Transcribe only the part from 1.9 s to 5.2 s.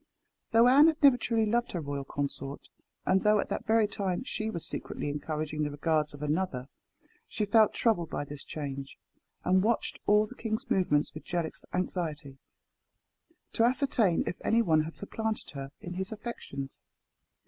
consort, and though at that very time she was secretly